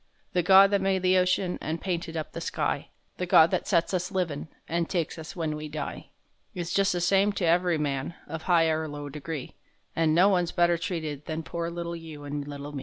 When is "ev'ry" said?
7.45-7.77